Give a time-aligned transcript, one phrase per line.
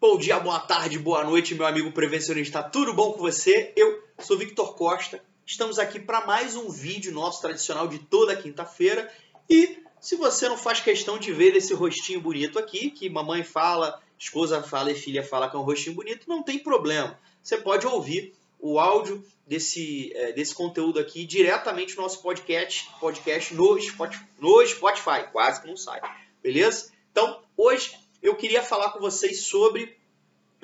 [0.00, 2.62] Bom dia, boa tarde, boa noite, meu amigo prevencionista.
[2.62, 3.70] Tudo bom com você?
[3.76, 5.22] Eu sou Victor Costa.
[5.44, 9.12] Estamos aqui para mais um vídeo nosso tradicional de toda quinta-feira.
[9.46, 14.00] E se você não faz questão de ver esse rostinho bonito aqui, que mamãe fala,
[14.18, 17.20] esposa fala e filha fala que é um rostinho bonito, não tem problema.
[17.42, 23.52] Você pode ouvir o áudio desse, é, desse conteúdo aqui diretamente no nosso podcast, podcast
[23.52, 26.00] no Spotify, no Spotify, quase que não sai,
[26.42, 26.90] beleza?
[27.12, 29.96] Então, hoje eu queria falar com vocês sobre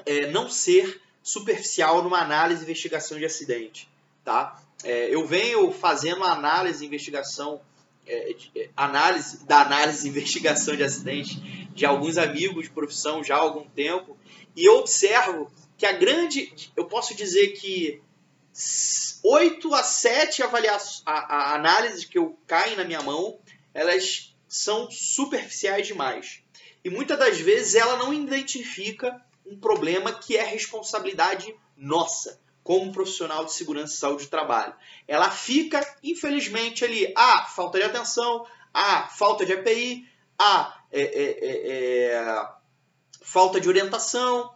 [0.04, 3.88] é, não ser superficial numa análise e investigação de acidente.
[4.24, 4.62] Tá?
[4.84, 7.60] É, eu venho fazendo análise e investigação,
[8.06, 11.40] é, é, análise da análise e investigação de acidente
[11.74, 14.16] de alguns amigos de profissão já há algum tempo
[14.54, 18.00] e eu observo que a grande, eu posso dizer que
[19.22, 23.38] 8 a 7 avaliações, a, a análises que eu caem na minha mão,
[23.74, 26.42] elas são superficiais demais.
[26.84, 33.44] E muitas das vezes ela não identifica um problema que é responsabilidade nossa, como profissional
[33.44, 34.74] de segurança e saúde do trabalho.
[35.06, 41.30] Ela fica, infelizmente, ali, ah, falta de atenção, ah, falta de API, ah, é, é,
[41.40, 42.48] é, é,
[43.22, 44.52] falta de orientação,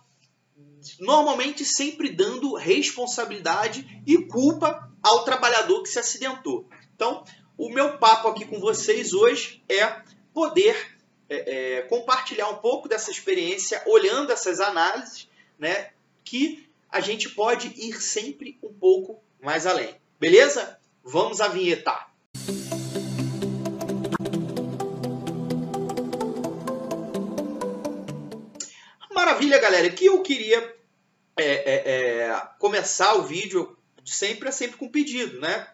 [0.99, 6.69] normalmente sempre dando responsabilidade e culpa ao trabalhador que se acidentou.
[6.95, 7.25] Então,
[7.57, 11.00] o meu papo aqui com vocês hoje é poder
[11.31, 15.91] é, é, compartilhar um pouco dessa experiência, olhando essas análises, né,
[16.25, 19.95] que a gente pode ir sempre um pouco mais além.
[20.19, 20.77] Beleza?
[21.05, 22.07] Vamos à vinheta.
[29.15, 29.89] Maravilha, galera.
[29.89, 30.77] Que eu queria
[31.37, 35.69] é, é, é, começar o vídeo sempre é sempre com pedido, né?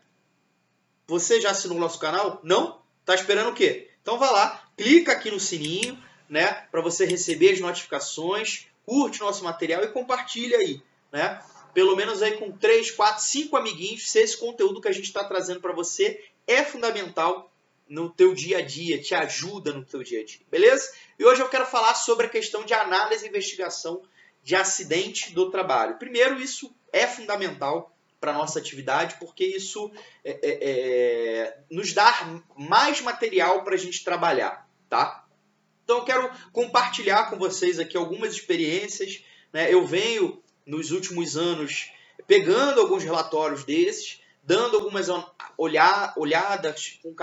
[1.06, 2.40] Você já assinou o nosso canal?
[2.42, 2.82] Não?
[3.04, 3.88] Tá esperando o quê?
[4.06, 9.42] Então vá lá, clica aqui no sininho, né, para você receber as notificações, curte nosso
[9.42, 11.42] material e compartilha aí, né?
[11.74, 15.24] Pelo menos aí com 3, 4, 5 amiguinhos, se esse conteúdo que a gente está
[15.24, 17.52] trazendo para você é fundamental
[17.89, 20.89] no teu dia a dia, te ajuda no teu dia a dia, beleza?
[21.18, 24.02] E hoje eu quero falar sobre a questão de análise e investigação
[24.40, 25.98] de acidente do trabalho.
[25.98, 29.90] Primeiro, isso é fundamental para nossa atividade, porque isso
[30.24, 35.27] é, é, é, nos dá mais material para a gente trabalhar, tá?
[35.86, 39.22] Então eu quero compartilhar com vocês aqui algumas experiências.
[39.52, 39.72] Né?
[39.72, 41.92] Eu venho nos últimos anos
[42.27, 45.06] pegando alguns relatórios desses, dando algumas
[45.56, 47.14] olhar, olhadas, com,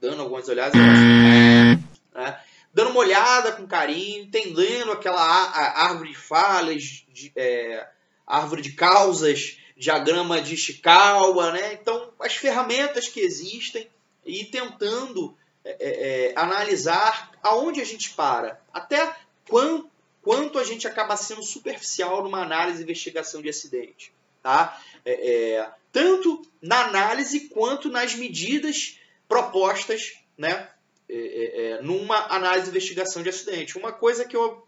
[0.00, 2.40] dando algumas olhadas, né?
[2.72, 7.88] dando uma olhada com carinho, entendendo aquela árvore de falas, de, é,
[8.26, 11.74] árvore de causas, diagrama de Ishikawa, né?
[11.74, 13.88] Então, as ferramentas que existem
[14.24, 19.14] e tentando é, é, é, analisar aonde a gente para, até
[19.48, 19.90] quanto,
[20.22, 24.12] quanto a gente acaba sendo superficial numa análise e investigação de acidente,
[24.42, 24.80] tá?
[25.04, 28.98] É, é tanto na análise quanto nas medidas
[29.28, 30.68] propostas, né?
[31.08, 33.78] É, numa análise e investigação de acidente.
[33.78, 34.66] Uma coisa que, eu,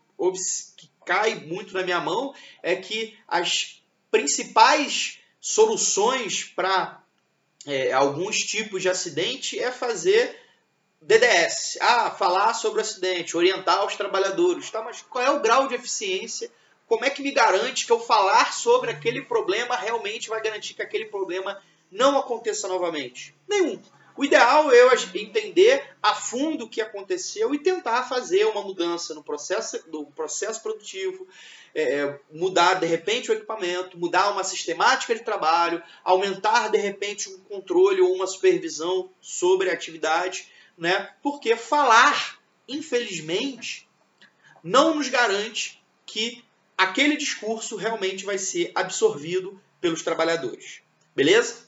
[0.77, 3.76] que cai muito na minha mão é que as
[4.11, 7.03] principais soluções para
[7.67, 10.41] é, alguns tipos de acidente é fazer
[11.01, 11.79] DDS.
[11.81, 14.71] Ah, falar sobre o acidente, orientar os trabalhadores.
[14.71, 16.51] Tá, mas qual é o grau de eficiência?
[16.87, 20.83] Como é que me garante que eu falar sobre aquele problema realmente vai garantir que
[20.83, 23.35] aquele problema não aconteça novamente?
[23.49, 23.81] Nenhum.
[24.17, 29.15] O ideal é eu entender a fundo o que aconteceu e tentar fazer uma mudança
[29.15, 31.29] no processo, no processo produtivo,
[31.75, 37.29] é, é, mudar de repente o equipamento, mudar uma sistemática de trabalho, aumentar de repente
[37.29, 40.49] um controle ou uma supervisão sobre a atividade,
[40.79, 41.11] né?
[41.23, 43.87] Porque falar, infelizmente,
[44.63, 46.43] não nos garante que
[46.79, 50.81] aquele discurso realmente vai ser absorvido pelos trabalhadores.
[51.15, 51.67] Beleza?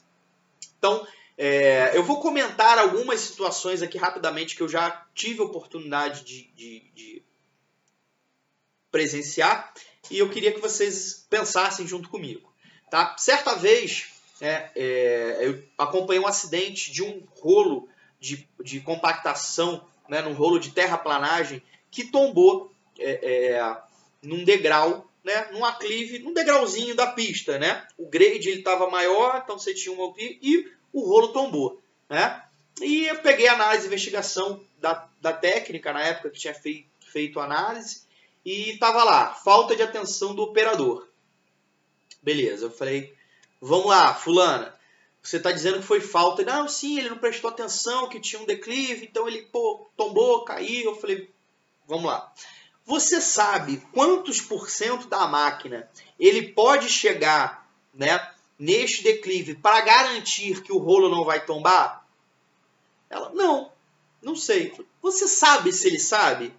[0.77, 1.05] Então,
[1.41, 6.91] é, eu vou comentar algumas situações aqui rapidamente que eu já tive oportunidade de, de,
[6.93, 7.23] de
[8.91, 9.73] presenciar
[10.11, 12.53] e eu queria que vocês pensassem junto comigo.
[12.91, 13.15] Tá?
[13.17, 14.09] Certa vez,
[14.41, 17.87] é, é, eu acompanhei um acidente de um rolo
[18.19, 23.77] de, de compactação, né, num rolo de terraplanagem, que tombou é, é
[24.21, 27.85] num degrau né, num aclive, num degrauzinho da pista, né?
[27.97, 32.43] O grade estava maior, então você tinha um e o rolo tombou, né?
[32.81, 37.39] E eu peguei a análise investigação da, da técnica na época que tinha fei, feito
[37.39, 38.03] a análise
[38.45, 41.07] e tava lá, falta de atenção do operador.
[42.21, 43.13] Beleza, eu falei,
[43.61, 44.79] vamos lá, fulana,
[45.21, 46.43] você está dizendo que foi falta.
[46.43, 50.91] Não, sim, ele não prestou atenção, que tinha um declive, então ele pô, tombou, caiu.
[50.91, 51.29] Eu falei,
[51.87, 52.31] vamos lá.
[52.85, 55.89] Você sabe quantos por cento da máquina
[56.19, 58.17] ele pode chegar né,
[58.59, 62.05] neste declive para garantir que o rolo não vai tombar?
[63.09, 63.71] Ela, não,
[64.21, 64.73] não sei.
[65.01, 66.53] Você sabe se ele sabe?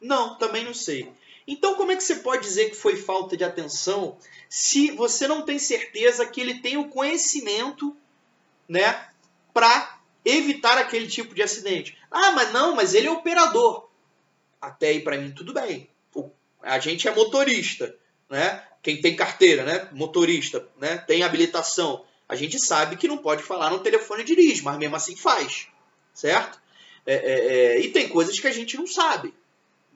[0.00, 1.12] Não, também não sei.
[1.46, 4.16] Então, como é que você pode dizer que foi falta de atenção
[4.48, 7.94] se você não tem certeza que ele tem o conhecimento,
[8.68, 9.08] né,
[9.52, 11.98] para evitar aquele tipo de acidente?
[12.10, 13.88] Ah, mas não, mas ele é operador.
[14.60, 15.90] Até aí para mim tudo bem.
[16.62, 17.94] A gente é motorista,
[18.30, 18.66] né?
[18.84, 19.88] Quem tem carteira, né?
[19.92, 20.98] Motorista, né?
[20.98, 22.04] Tem habilitação.
[22.28, 25.66] A gente sabe que não pode falar no telefone e dirige, mas mesmo assim faz,
[26.12, 26.60] certo?
[27.06, 29.34] É, é, é, e tem coisas que a gente não sabe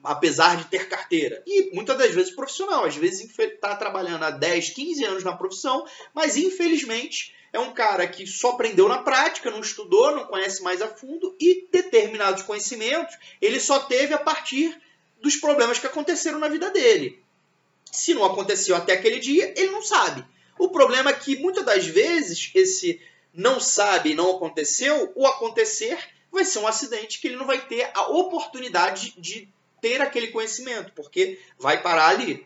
[0.03, 1.43] apesar de ter carteira.
[1.45, 5.85] E muitas das vezes profissional, às vezes está trabalhando há 10, 15 anos na profissão,
[6.13, 10.81] mas infelizmente é um cara que só aprendeu na prática, não estudou, não conhece mais
[10.81, 14.79] a fundo e determinados conhecimentos ele só teve a partir
[15.21, 17.21] dos problemas que aconteceram na vida dele.
[17.91, 20.25] Se não aconteceu até aquele dia, ele não sabe.
[20.57, 23.01] O problema é que muitas das vezes esse
[23.33, 25.97] não sabe, não aconteceu, o acontecer
[26.31, 29.49] vai ser um acidente que ele não vai ter a oportunidade de
[29.81, 32.45] ter aquele conhecimento, porque vai parar ali,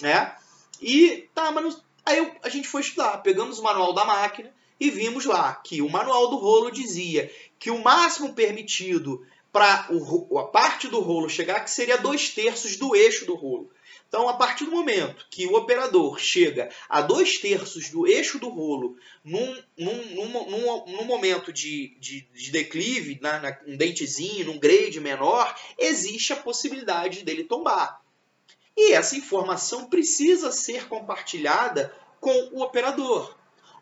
[0.00, 0.36] né?
[0.80, 5.24] E tá, mas aí a gente foi estudar, pegamos o manual da máquina e vimos
[5.24, 11.00] lá que o manual do rolo dizia que o máximo permitido para a parte do
[11.00, 13.70] rolo chegar que seria dois terços do eixo do rolo.
[14.14, 18.48] Então, a partir do momento que o operador chega a dois terços do eixo do
[18.48, 24.46] rolo num, num, num, num, num momento de, de, de declive, na, na, um dentezinho,
[24.46, 28.00] num grade menor, existe a possibilidade dele tombar.
[28.76, 33.36] E essa informação precisa ser compartilhada com o operador.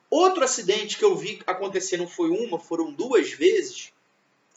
[0.08, 3.92] Outro acidente que eu vi acontecer não foi uma, foram duas vezes.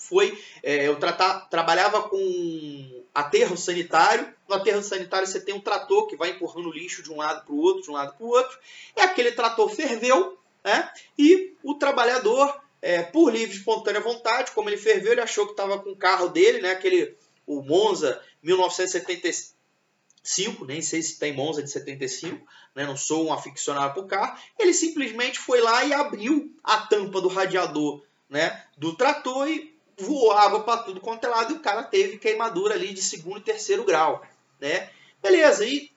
[0.07, 4.31] Foi, é, eu tratar, trabalhava com aterro sanitário.
[4.47, 7.53] No aterro sanitário você tem um trator que vai empurrando lixo de um lado para
[7.53, 8.59] o outro, de um lado para o outro.
[8.95, 10.91] E aquele trator ferveu, né?
[11.17, 15.79] E o trabalhador, é, por livre espontânea vontade, como ele ferveu, ele achou que estava
[15.79, 16.69] com o carro dele, né?
[16.71, 17.17] Aquele,
[17.47, 22.85] o Monza 1975, nem sei se tem Monza de 75, né?
[22.85, 24.39] Não sou um aficionado por carro.
[24.59, 28.63] Ele simplesmente foi lá e abriu a tampa do radiador, né?
[28.77, 32.73] Do trator e voou água para tudo quanto é lado e o cara teve queimadura
[32.73, 34.21] ali de segundo e terceiro grau,
[34.59, 34.89] né?
[35.21, 35.91] Beleza, e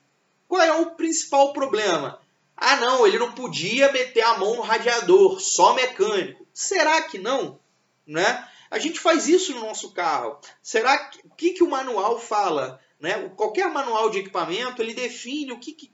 [0.47, 2.21] qual é o principal problema?
[2.57, 6.47] Ah, não, ele não podia meter a mão no radiador, só mecânico.
[6.53, 7.61] Será que não?
[8.07, 8.49] Né?
[8.71, 10.41] A gente faz isso no nosso carro.
[10.63, 12.81] Será que o que, que o manual fala?
[12.99, 13.29] Né?
[13.37, 15.93] Qualquer manual de equipamento ele define o que, que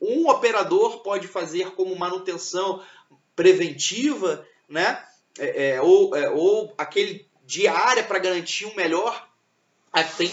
[0.00, 2.84] um operador pode fazer como manutenção
[3.34, 5.04] preventiva, né?
[5.38, 9.28] É, é, ou, é, ou aquele diária para garantir um melhor,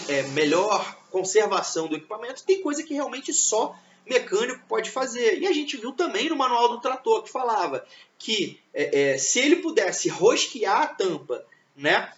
[0.08, 5.38] é, melhor conservação do equipamento, tem coisa que realmente só mecânico pode fazer.
[5.38, 7.84] E a gente viu também no manual do trator que falava
[8.18, 11.44] que é, se ele pudesse rosquear a tampa
[11.76, 12.12] né,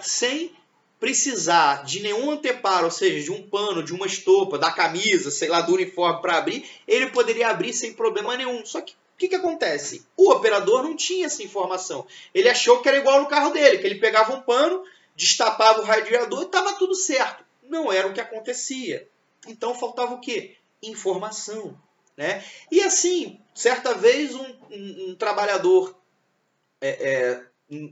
[0.00, 0.52] sem
[0.98, 5.48] precisar de nenhum anteparo, ou seja, de um pano, de uma estopa, da camisa, sei
[5.48, 8.64] lá, do uniforme para abrir, ele poderia abrir sem problema nenhum.
[8.64, 10.06] Só que o que, que acontece?
[10.14, 12.06] O operador não tinha essa informação.
[12.34, 14.84] Ele achou que era igual no carro dele, que ele pegava um pano,
[15.16, 17.42] destapava o radiador e estava tudo certo.
[17.62, 19.08] Não era o que acontecia.
[19.48, 20.56] Então faltava o quê?
[20.82, 21.74] Informação.
[22.14, 22.44] Né?
[22.70, 25.98] E assim, certa vez um, um, um trabalhador
[26.82, 27.86] é, é,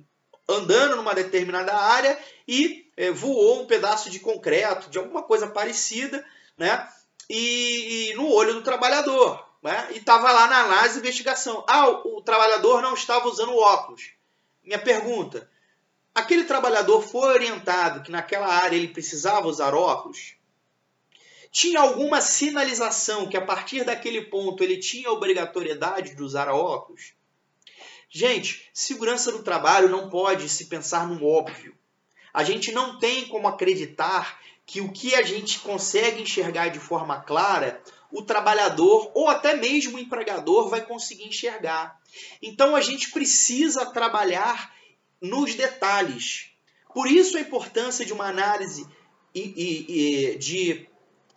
[0.47, 6.23] andando numa determinada área e é, voou um pedaço de concreto, de alguma coisa parecida,
[6.59, 6.87] né?
[7.31, 9.89] e, e no olho do trabalhador né?
[9.93, 11.65] e estava lá na análise de investigação.
[11.67, 14.11] Ah, o, o trabalhador não estava usando óculos.
[14.63, 15.51] Minha pergunta:
[16.15, 20.37] aquele trabalhador foi orientado que naquela área ele precisava usar óculos?
[21.51, 27.15] Tinha alguma sinalização que a partir daquele ponto ele tinha obrigatoriedade de usar óculos?
[28.11, 31.75] Gente, segurança do trabalho não pode se pensar no óbvio.
[32.33, 37.21] A gente não tem como acreditar que o que a gente consegue enxergar de forma
[37.21, 37.81] clara
[38.15, 42.01] o trabalhador ou até mesmo o empregador vai conseguir enxergar.
[42.41, 44.73] Então a gente precisa trabalhar
[45.21, 46.51] nos detalhes.
[46.95, 48.87] Por isso a importância de uma análise
[49.35, 50.89] de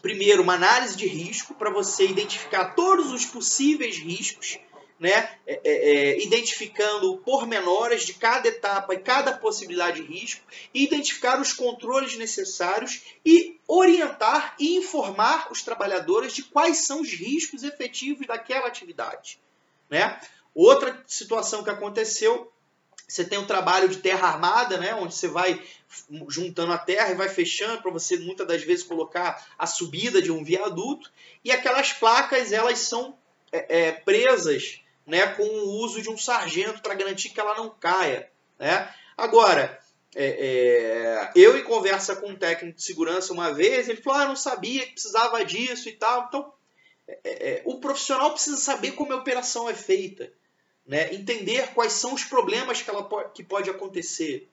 [0.04, 4.60] primeiro uma análise de risco para você identificar todos os possíveis riscos
[5.00, 10.42] né, é, é, é, identificando pormenores de cada etapa e cada possibilidade de risco,
[10.74, 17.64] identificar os controles necessários e orientar e informar os trabalhadores de quais são os riscos
[17.64, 19.40] efetivos daquela atividade.
[19.90, 20.20] Né?
[20.54, 22.52] Outra situação que aconteceu
[23.08, 25.62] Você tem o trabalho de terra armada, né, onde você vai
[26.28, 30.32] juntando a terra e vai fechando para você muitas das vezes colocar a subida de
[30.32, 31.10] um viaduto.
[31.44, 33.18] E aquelas placas elas são
[33.52, 37.70] é, é, presas né, com o uso de um sargento para garantir que ela não
[37.70, 38.30] caia.
[38.60, 38.94] Né?
[39.18, 39.80] Agora,
[40.14, 44.24] é, é, eu em conversa com um técnico de segurança uma vez, ele falou: ah,
[44.24, 46.26] eu não sabia que precisava disso e tal.
[46.28, 46.54] Então,
[47.08, 50.32] é, é, o profissional precisa saber como a operação é feita,
[50.86, 51.14] né?
[51.14, 54.50] entender quais são os problemas que, ela pode, que pode acontecer.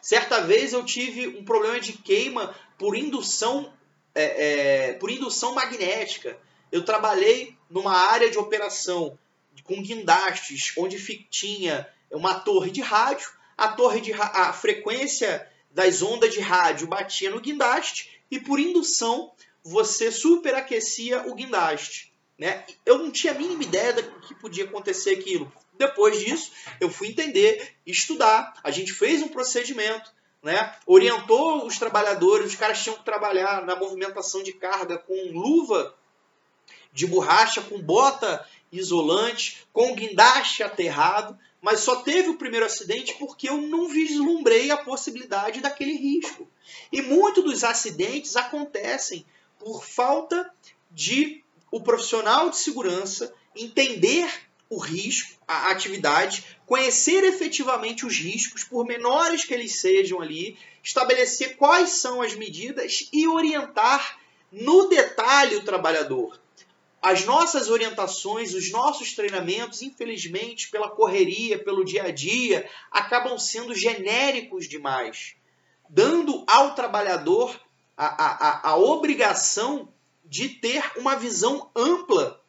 [0.00, 3.70] Certa vez eu tive um problema de queima por indução,
[4.14, 6.38] é, por indução magnética.
[6.72, 9.18] Eu trabalhei numa área de operação
[9.62, 10.98] com guindastes, onde
[11.30, 17.30] tinha uma torre de rádio, a torre de a frequência das ondas de rádio batia
[17.30, 19.32] no guindaste e por indução
[19.62, 22.12] você superaquecia o guindaste.
[22.38, 22.64] Né?
[22.84, 25.50] Eu não tinha a mínima ideia do que podia acontecer aquilo.
[25.74, 28.54] Depois disso, eu fui entender, estudar.
[28.62, 30.74] A gente fez um procedimento, né?
[30.86, 35.94] orientou os trabalhadores, os caras tinham que trabalhar na movimentação de carga com luva
[36.92, 43.48] de borracha, com bota isolante, com guindaste aterrado, mas só teve o primeiro acidente porque
[43.48, 46.48] eu não vislumbrei a possibilidade daquele risco.
[46.92, 49.24] E muitos dos acidentes acontecem
[49.58, 50.50] por falta
[50.90, 54.28] de o profissional de segurança entender
[54.68, 61.56] o risco, a atividade, conhecer efetivamente os riscos, por menores que eles sejam ali, estabelecer
[61.56, 64.18] quais são as medidas e orientar
[64.50, 66.38] no detalhe o trabalhador
[67.06, 73.72] as nossas orientações, os nossos treinamentos, infelizmente, pela correria, pelo dia a dia, acabam sendo
[73.76, 75.36] genéricos demais,
[75.88, 77.60] dando ao trabalhador
[77.96, 79.88] a, a, a obrigação
[80.24, 82.42] de ter uma visão ampla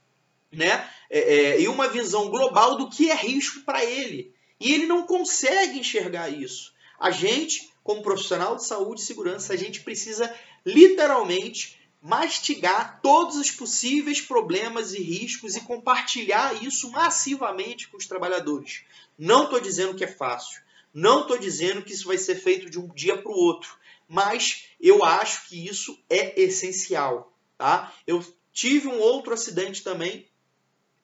[0.52, 0.90] né?
[1.08, 4.34] É, é, e uma visão global do que é risco para ele.
[4.60, 6.74] E ele não consegue enxergar isso.
[7.00, 10.34] A gente, como profissional de saúde e segurança, a gente precisa
[10.66, 18.84] literalmente mastigar todos os possíveis problemas e riscos e compartilhar isso massivamente com os trabalhadores.
[19.20, 20.62] Não estou dizendo que é fácil,
[20.94, 24.68] não estou dizendo que isso vai ser feito de um dia para o outro, mas
[24.80, 27.34] eu acho que isso é essencial.
[27.58, 27.92] Tá?
[28.08, 30.26] Eu tive um outro acidente também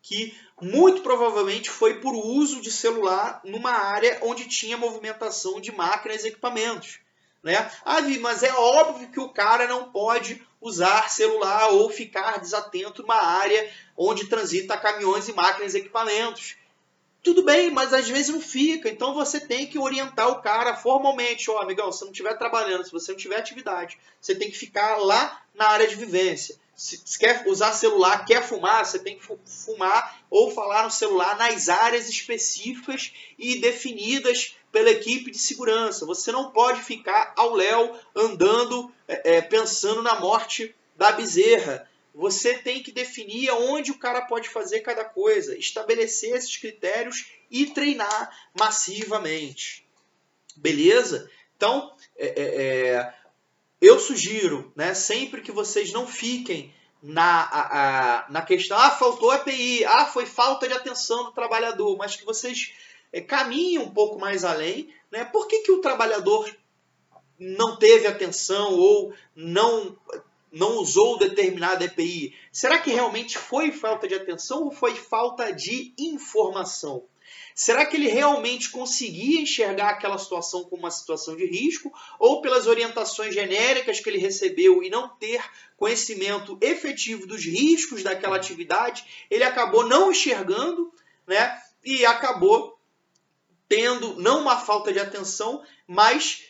[0.02, 6.24] que muito provavelmente foi por uso de celular numa área onde tinha movimentação de máquinas
[6.24, 7.00] e equipamentos.
[7.44, 7.70] Né?
[7.84, 13.22] Ah, mas é óbvio que o cara não pode usar celular ou ficar desatento numa
[13.22, 16.56] área onde transita caminhões e máquinas e equipamentos.
[17.22, 18.90] Tudo bem, mas às vezes não fica.
[18.90, 21.50] Então você tem que orientar o cara formalmente.
[21.50, 24.58] Ó, oh, amigão, se não estiver trabalhando, se você não tiver atividade, você tem que
[24.58, 26.56] ficar lá na área de vivência.
[26.76, 31.70] Se, quer usar celular, quer fumar, você tem que fumar ou falar no celular nas
[31.70, 36.04] áreas específicas e definidas pela equipe de segurança.
[36.06, 41.88] Você não pode ficar ao léu andando é, é, pensando na morte da bezerra.
[42.14, 47.68] Você tem que definir aonde o cara pode fazer cada coisa, estabelecer esses critérios e
[47.68, 49.88] treinar massivamente.
[50.56, 51.30] Beleza?
[51.56, 53.14] Então, é, é, é
[53.80, 59.30] eu sugiro, né, sempre que vocês não fiquem na, a, a, na questão, ah, faltou
[59.30, 62.72] API, ah, foi falta de atenção do trabalhador, mas que vocês
[63.14, 64.90] é, caminhem um pouco mais além.
[65.12, 65.24] Né?
[65.24, 66.50] Por que, que o trabalhador
[67.40, 69.96] não teve atenção ou não,
[70.52, 72.36] não usou determinada EPI?
[72.52, 77.06] Será que realmente foi falta de atenção ou foi falta de informação?
[77.56, 82.66] Será que ele realmente conseguia enxergar aquela situação como uma situação de risco ou pelas
[82.66, 85.44] orientações genéricas que ele recebeu e não ter
[85.78, 90.92] conhecimento efetivo dos riscos daquela atividade, ele acabou não enxergando,
[91.28, 91.62] né?
[91.84, 92.76] E acabou
[93.74, 96.44] tendo não uma falta de atenção, mas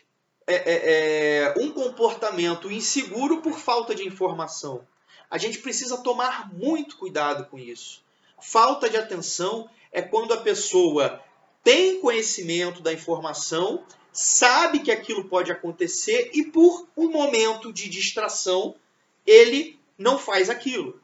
[0.45, 4.85] é, é, é, um comportamento inseguro por falta de informação.
[5.31, 8.03] A gente precisa tomar muito cuidado com isso.
[8.41, 11.23] Falta de atenção é quando a pessoa
[11.63, 18.75] tem conhecimento da informação, sabe que aquilo pode acontecer e por um momento de distração
[19.25, 20.99] ele não faz aquilo.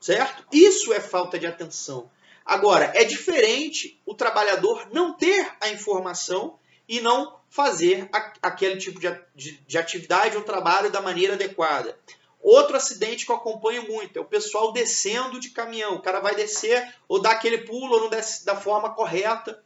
[0.00, 0.46] Certo?
[0.50, 2.10] Isso é falta de atenção.
[2.46, 6.56] Agora, é diferente o trabalhador não ter a informação
[6.88, 8.08] e não fazer
[8.40, 11.98] aquele tipo de, de, de atividade ou trabalho da maneira adequada.
[12.40, 15.96] Outro acidente que eu acompanho muito é o pessoal descendo de caminhão.
[15.96, 19.60] O cara vai descer ou dá aquele pulo ou não desce da forma correta,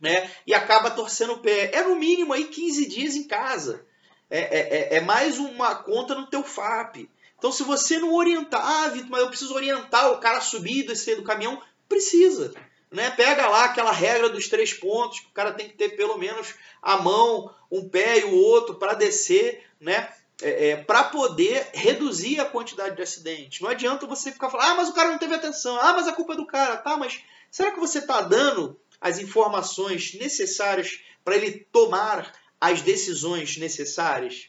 [0.00, 0.30] né?
[0.46, 1.70] E acaba torcendo o pé.
[1.74, 3.84] É no mínimo aí 15 dias em casa.
[4.30, 7.10] É, é, é, é mais uma conta no teu FAP.
[7.36, 10.78] Então, se você não orientar, ah, Vitor, mas eu preciso orientar o cara a subir
[10.78, 11.60] e descer do caminhão,
[11.94, 12.52] precisa.
[12.90, 13.10] né?
[13.10, 16.54] Pega lá aquela regra dos três pontos, que o cara tem que ter pelo menos
[16.82, 20.12] a mão, um pé e o outro para descer, né?
[20.42, 23.60] É, é, para poder reduzir a quantidade de acidentes.
[23.60, 26.12] Não adianta você ficar falando, ah, mas o cara não teve atenção, ah, mas a
[26.12, 27.22] culpa é do cara, tá, mas
[27.52, 34.48] será que você está dando as informações necessárias para ele tomar as decisões necessárias?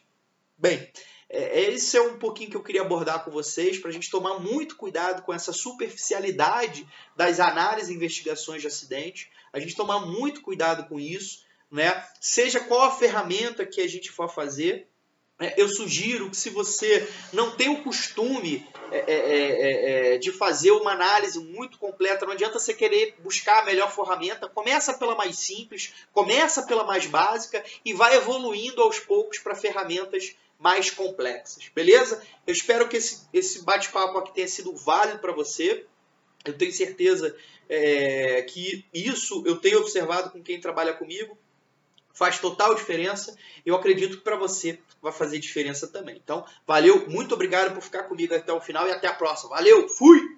[0.58, 0.92] Bem,
[1.30, 4.40] é, esse é um pouquinho que eu queria abordar com vocês, para a gente tomar
[4.40, 10.42] muito cuidado com essa superficialidade das análises e investigações de acidente, a gente tomar muito
[10.42, 12.06] cuidado com isso, né?
[12.20, 14.88] seja qual a ferramenta que a gente for fazer,
[15.38, 19.42] é, eu sugiro que se você não tem o costume é é, é,
[20.12, 23.94] é, é, de fazer uma análise muito completa, não adianta você querer buscar a melhor
[23.94, 29.56] ferramenta, começa pela mais simples, começa pela mais básica e vai evoluindo aos poucos para
[29.56, 32.22] ferramentas mais complexas, beleza?
[32.46, 35.86] Eu espero que esse, esse bate-papo aqui tenha sido válido para você.
[36.44, 37.36] Eu tenho certeza
[37.68, 41.38] é, que isso eu tenho observado com quem trabalha comigo.
[42.14, 43.36] Faz total diferença.
[43.66, 46.16] Eu acredito que para você vai fazer diferença também.
[46.16, 49.50] Então, valeu, muito obrigado por ficar comigo até o final e até a próxima.
[49.50, 50.38] Valeu, fui!